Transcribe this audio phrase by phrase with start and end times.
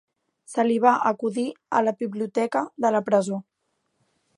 [0.53, 1.45] Se li va acudir
[1.81, 3.41] a la biblioteca de la presó.